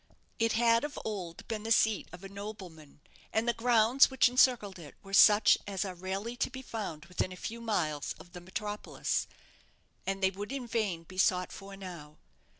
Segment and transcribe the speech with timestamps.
[0.39, 3.01] It had of old been the seat of a nobleman,
[3.31, 7.31] and the grounds which encircled it were such as are rarely to be found within
[7.31, 9.27] a few miles of the metropolis;
[10.07, 12.17] and they would in vain be sought for now.